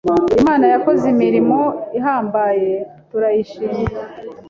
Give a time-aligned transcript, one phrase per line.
[0.41, 1.59] Imana yakoze imirimo
[1.97, 2.71] ihambaye
[3.09, 3.75] turayishima